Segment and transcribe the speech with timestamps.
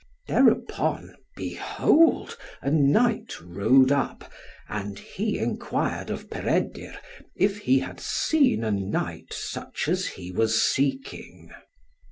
[0.27, 4.31] Thereupon, behold a knight rode up,
[4.67, 6.97] and he enquired of Peredur,
[7.35, 11.51] if he had seen a knight such as he was seeking.